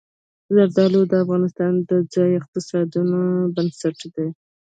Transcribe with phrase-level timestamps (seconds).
[0.55, 3.19] زردالو د افغانستان د ځایي اقتصادونو
[3.55, 4.27] بنسټ دی.